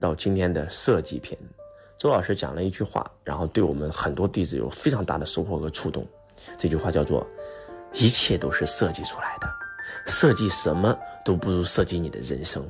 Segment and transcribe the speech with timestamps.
[0.00, 1.38] 到今天的设计篇，
[1.98, 6.06] 周老师讲了一句话，然后对我们很多弟子有非常大的收获和触动。
[6.56, 7.26] 这句话叫做
[7.92, 9.48] ：“一切都是设计出来的，
[10.06, 12.66] 设计什么都不如设计你的人生。”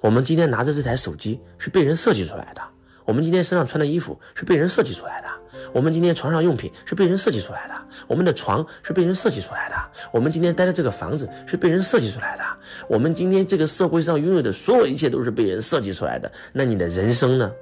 [0.00, 2.62] 我们今天拿着这台手机是被人设计出来的，
[3.04, 5.28] 我们今天身上穿的衣服是被人设计出来的，
[5.72, 7.74] 我们今天床上用品是被人设计出来的，
[8.06, 9.74] 我们的床是被人设计出来的，
[10.12, 12.44] 我们今天待的这个房子是被人设计出来的，
[12.88, 16.30] 我们今天这个社会上拥有的所有一切都是被人设计出来的。
[16.52, 17.52] 那你的人生呢？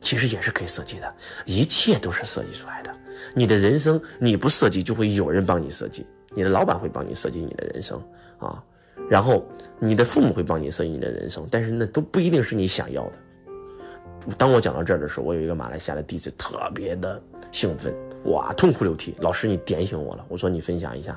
[0.00, 1.14] 其实也是可以设计的，
[1.46, 2.90] 一切都是设计出来的。
[3.34, 7.98] 你的人生你不设计，就会有人帮你设计，你的老板会帮你设计你的人生
[8.38, 8.62] 啊。
[9.08, 9.46] 然后
[9.78, 13.18] 你的父母会帮你设计你的人生，但是那都不一定是你想要的。
[14.38, 17.20] 当我讲到这儿的时候，我有一个马来西亚的弟子特别的
[17.52, 19.14] 兴奋，哇，痛哭流涕。
[19.18, 20.24] 老师，你点醒我了。
[20.28, 21.16] 我说你分享一下。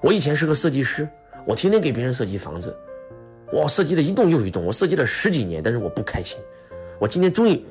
[0.00, 1.08] 我以前是个设计师，
[1.46, 2.76] 我天天给别人设计房子，
[3.52, 6.38] 我设计了一栋又一栋，我设计了十几年，但是我不开心。
[6.98, 7.64] 我今天终于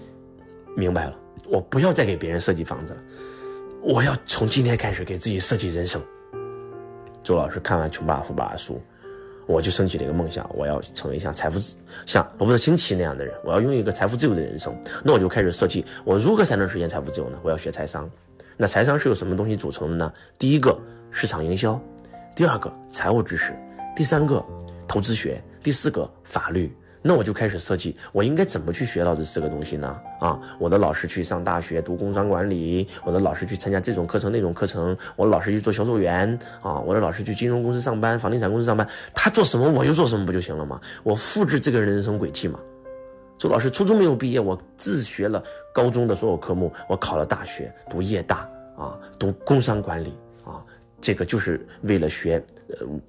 [0.75, 1.15] 明白了，
[1.47, 2.99] 我不要再给别人设计房子了，
[3.81, 6.01] 我要从今天开始给自己设计人生。
[7.21, 8.81] 周老师看完《穷爸富爸》书。
[9.47, 11.59] 我就升起了一个梦想，我要成为像财富
[12.05, 14.77] 像罗伯特清崎那样的人，我要拥有一个财富自由的人生。
[15.03, 17.39] 那我就开始设计，我如何才能实现财富自由呢？
[17.41, 18.07] 我要学财商。
[18.57, 20.13] 那财商是由什么东西组成的呢？
[20.37, 20.77] 第一个
[21.11, 21.81] 市场营销，
[22.35, 23.57] 第二个财务知识，
[23.95, 24.43] 第三个
[24.87, 26.75] 投资学，第四个法律。
[27.01, 29.95] 那我就开始设计，我应该怎么去学到这四个东西呢？
[30.19, 40.81] 啊，我的老师去上大学读工商管理，我的老师去参加这种课程那种课程，我的老师去做销售员啊，我的老师去金融公司上班、房地产公司上班，他做什么我就做什么不就行了吗？
[41.03, 42.59] 我复制这个人人生轨迹嘛。
[43.37, 50.17] 周老师初中没有毕业，我自学了高中的所有科目，我考了大学，读夜大啊，读工商管理。
[50.99, 52.43] 这个就是为了学，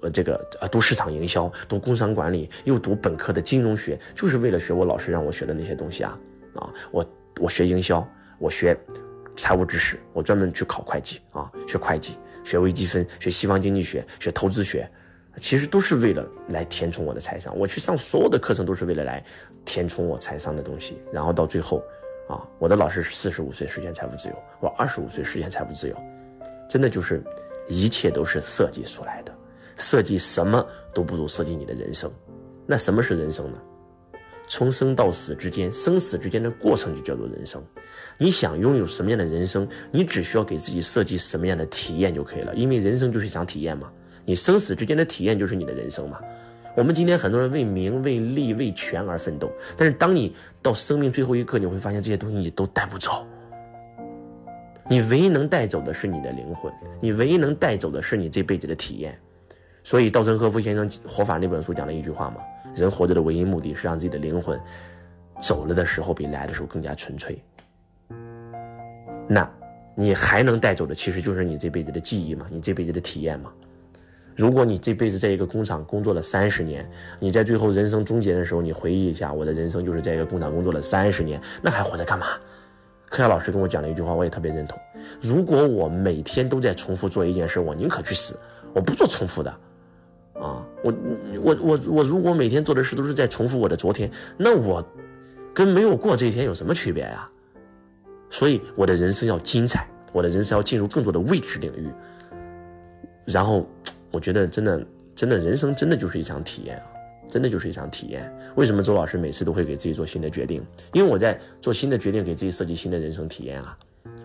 [0.01, 6.19] 呃，这个呃，读市场营销，读工商管理，又读本科的金融学，就是为了学我老师让我学的那些东西啊，
[6.53, 7.05] 啊，我
[7.41, 8.77] 我学营销，我学
[9.35, 14.87] 财务知识，我专门去考会计啊，学会计，学微积分，学西方经济学，学投资学，
[15.41, 17.57] 其实都是为了来填充我的财商。
[17.57, 19.23] 我去上所有的课程都是为了来
[19.65, 21.83] 填充我财商的东西，然后到最后，
[22.27, 25.95] 啊，我的老师是四十五岁实现财富自由，我二十五岁实现财富自由，
[26.69, 27.23] 真的就是。
[27.69, 29.31] 一切都是设计出来的，
[29.77, 32.11] 设计什么都不如设计你的人生。
[32.65, 33.57] 那什么是人生呢？
[34.51, 37.63] 从生到死之间，生死之间的过程就叫做人生。
[38.17, 42.55] 你想拥有什么样的人生，你只需要给自己设计什么样的体验就可以了。
[42.55, 43.91] 因为人生就是一场体验嘛，
[44.25, 46.19] 你生死之间的体验就是你的人生嘛。
[46.75, 53.25] 我们今天很多人为名、为利、为权而奋斗，但是当你到生命最后一刻，你会发现这些东西你都带不走。
[54.89, 59.15] 你唯一能带走的是你的灵魂，你唯一能带走的是你这辈子的体验。
[59.83, 62.37] 所以，稻盛和夫先生《活法》那本书讲了一句话嘛：
[62.75, 64.59] 人活着的唯一目的是让自己的灵魂
[65.39, 67.39] 走了的时候比来的时候更加纯粹。
[69.27, 69.47] 那，
[69.93, 73.51] 你还能带走的其实就是你这辈子的记忆嘛，你这辈子的体验嘛。
[74.35, 76.89] 如果你这辈子在一个工厂工作了三十年，
[77.19, 82.25] 你在最后人生终结的时候，你回忆一下，我的人生就是在一个工厂工作了三十年，那还活着干嘛？
[83.09, 84.79] 柯夏老师跟我讲了一句话，我也特别认同。
[85.19, 88.37] 如果我每天都在重复做一件事，我宁可去死，
[88.73, 89.49] 我不做重复的。
[90.35, 90.93] 啊，我
[91.41, 94.81] 我我我，如果每天做的事都是在重复我的昨天，那我
[95.53, 97.27] 跟没有过这一天有什么区别呀？
[98.29, 101.89] 所以我的人生要精彩，我的人生要进入更多的未知领域。
[103.25, 103.67] 然后，
[104.11, 106.85] 我觉得真的真的人生真的就是一场体验啊。
[107.29, 108.29] 真的就是一场体验。
[108.55, 110.65] 为什么周老师每次都会给自己做新的决定？
[110.93, 113.77] 因为我在做新的决定，给自己设计新的人生体验啊。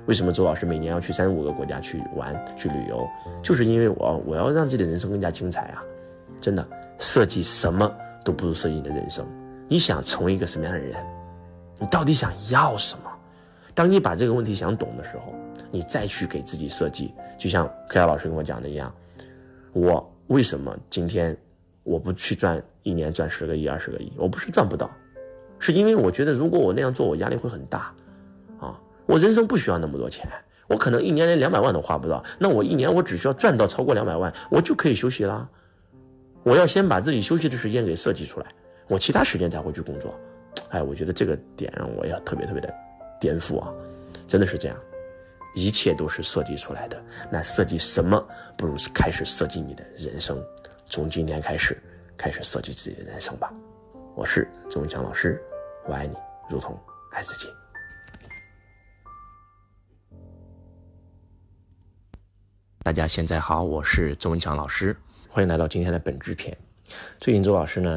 [0.06, 3.06] 为什么周老师每年要去三十五个国家去玩、去旅游？
[3.42, 5.82] 就是因为我我要让自己的人生更加精彩啊！
[6.40, 6.66] 真的，
[6.98, 7.90] 设计什么
[8.24, 9.26] 都不如设计你的人生。
[9.68, 10.96] 你想成为一个什么样的人？
[11.80, 13.10] 你到底想要什么？
[13.74, 15.34] 当你把这个问题想懂的时候，
[15.70, 17.12] 你再去给自己设计。
[17.38, 18.94] 就像柯亚老师跟我讲的一样，
[19.72, 21.36] 我为什么今天？
[21.84, 24.90] 我不去赚一年赚十个亿二十个亿，我不是赚不到，
[25.58, 27.94] 是因为我觉得如果我那样做，我压力会很大，
[28.58, 30.28] 啊，我人生不需要那么多钱，
[30.66, 35.48] 我可能一年连两百万都花不到，那我一年我只需要赚到超过两百万，我就可以休息啦。
[36.42, 38.46] 我要先把自己休息的时间给设计出来，
[38.88, 40.14] 我其他时间才会去工作。
[40.70, 42.72] 哎，我觉得这个点让我要特别特别的
[43.20, 43.72] 颠覆啊，
[44.26, 44.76] 真的是这样，
[45.54, 48.26] 一切都是设计出来的，那设计什么
[48.56, 50.42] 不如开始设计你的人生。
[50.86, 51.82] 从今天开始，
[52.16, 53.52] 开始设计自己的人生吧。
[54.14, 55.42] 我是周文强老师，
[55.86, 56.14] 我爱你，
[56.48, 56.78] 如同
[57.10, 57.48] 爱自己。
[62.82, 64.94] 大家现在好，我是周文强老师，
[65.28, 66.56] 欢迎来到今天的本质篇。
[67.18, 67.90] 最近周老师呢？